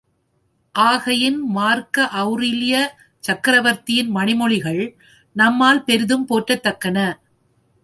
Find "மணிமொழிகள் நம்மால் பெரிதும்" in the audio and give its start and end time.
4.15-6.27